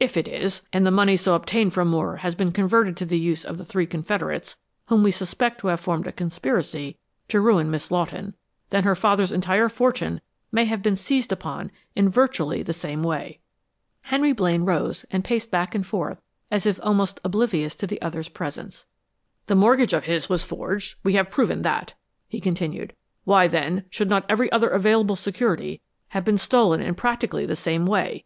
If 0.00 0.16
it 0.16 0.26
is, 0.26 0.62
and 0.72 0.84
the 0.84 0.90
money 0.90 1.16
so 1.16 1.36
obtained 1.36 1.72
from 1.72 1.86
Moore 1.86 2.16
has 2.16 2.34
been 2.34 2.50
converted 2.50 2.96
to 2.96 3.06
the 3.06 3.16
use 3.16 3.44
of 3.44 3.58
the 3.58 3.64
three 3.64 3.86
confederates 3.86 4.56
whom 4.86 5.04
we 5.04 5.12
suspect 5.12 5.60
to 5.60 5.68
have 5.68 5.78
formed 5.78 6.04
a 6.08 6.10
conspiracy 6.10 6.98
to 7.28 7.40
ruin 7.40 7.70
Miss 7.70 7.92
Lawton, 7.92 8.34
then 8.70 8.82
her 8.82 8.96
father's 8.96 9.30
entire 9.30 9.68
fortune 9.68 10.20
might 10.50 10.66
have 10.66 10.82
been 10.82 10.96
seized 10.96 11.30
upon 11.30 11.70
in 11.94 12.08
virtually 12.08 12.64
the 12.64 12.72
same 12.72 13.04
way." 13.04 13.38
Henry 14.00 14.32
Blaine 14.32 14.64
rose 14.64 15.06
and 15.12 15.22
paced 15.22 15.52
back 15.52 15.76
and 15.76 15.86
forth 15.86 16.20
as 16.50 16.66
if 16.66 16.80
almost 16.82 17.20
oblivious 17.22 17.80
of 17.80 17.88
the 17.88 18.02
other's 18.02 18.28
presence. 18.28 18.88
"The 19.46 19.54
mortgage 19.54 19.92
of 19.92 20.06
his 20.06 20.28
was 20.28 20.42
forged 20.42 20.96
we 21.04 21.12
have 21.12 21.30
proved 21.30 21.62
that," 21.62 21.94
he 22.26 22.40
continued. 22.40 22.96
"Why, 23.22 23.46
then, 23.46 23.84
should 23.90 24.10
not 24.10 24.26
every 24.28 24.50
other 24.50 24.70
available 24.70 25.14
security 25.14 25.80
have 26.08 26.24
been 26.24 26.36
stolen 26.36 26.80
in 26.80 26.96
practically 26.96 27.46
the 27.46 27.54
same 27.54 27.86
way?" 27.86 28.24